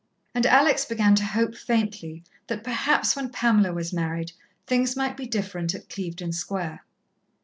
And 0.33 0.47
Alex 0.47 0.83
began 0.83 1.13
to 1.13 1.23
hope 1.23 1.53
faintly 1.55 2.23
that 2.47 2.63
perhaps 2.63 3.15
when 3.15 3.29
Pamela 3.29 3.71
was 3.71 3.93
married, 3.93 4.31
things 4.65 4.95
might 4.97 5.15
be 5.15 5.27
different 5.27 5.75
at 5.75 5.89
Clevedon 5.89 6.31
Square. 6.31 6.81